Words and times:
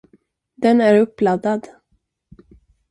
Den 0.55 0.81
är 0.81 0.99
uppladdad. 0.99 1.67